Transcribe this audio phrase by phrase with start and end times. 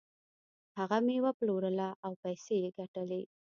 [0.77, 3.21] هغه میوه پلورله او پیسې یې ګټلې.